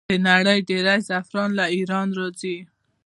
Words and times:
د 0.09 0.11
نړۍ 0.27 0.59
ډیری 0.69 0.97
زعفران 1.07 1.49
له 1.59 1.65
ایران 1.75 2.07
راځي. 2.19 2.57